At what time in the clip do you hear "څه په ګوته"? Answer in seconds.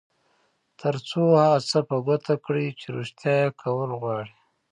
1.69-2.33